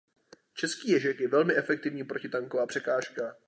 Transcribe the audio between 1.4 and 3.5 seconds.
efektivní protitanková překážka.